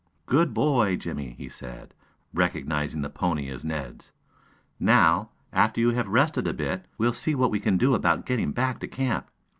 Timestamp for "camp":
8.87-9.29